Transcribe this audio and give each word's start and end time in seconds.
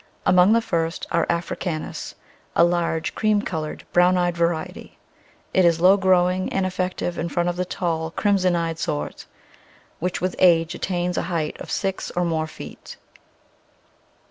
Among 0.25 0.51
the 0.53 0.63
first 0.63 1.05
are 1.11 1.27
Africanus, 1.29 2.15
a 2.55 2.63
large 2.63 3.13
cream 3.13 3.43
coloured, 3.43 3.83
brown 3.93 4.17
eyed 4.17 4.35
variety; 4.35 4.97
it 5.53 5.63
is 5.63 5.79
low 5.79 5.95
growing 5.95 6.51
and 6.51 6.65
effective 6.65 7.19
in 7.19 7.29
front 7.29 7.49
of 7.49 7.55
the 7.55 7.65
tall, 7.65 8.09
crimson 8.09 8.55
eyed 8.55 8.79
sort, 8.79 9.27
which 9.99 10.19
with 10.19 10.35
age 10.39 10.73
attains 10.73 11.19
a 11.19 11.29
height 11.29 11.55
of 11.61 11.69
six 11.69 12.09
or 12.15 12.25
more 12.25 12.47
feet. 12.47 12.97